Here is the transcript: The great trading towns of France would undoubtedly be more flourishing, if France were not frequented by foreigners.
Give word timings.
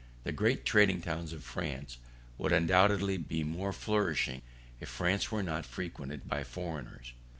The 0.23 0.31
great 0.31 0.65
trading 0.65 1.01
towns 1.01 1.31
of 1.31 1.43
France 1.43 1.99
would 2.39 2.51
undoubtedly 2.51 3.17
be 3.19 3.43
more 3.43 3.71
flourishing, 3.71 4.41
if 4.79 4.89
France 4.89 5.31
were 5.31 5.43
not 5.43 5.63
frequented 5.63 6.27
by 6.27 6.43
foreigners. 6.43 7.13